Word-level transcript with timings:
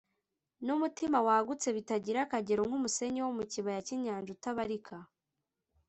n’umutima 0.65 1.17
wagutse, 1.27 1.67
bitagira 1.77 2.19
akagero 2.23 2.61
nk’umusenyi 2.67 3.19
wo 3.25 3.31
mu 3.37 3.43
kibaya 3.51 3.79
cy’inyanja 3.87 4.29
utabarika 4.35 4.95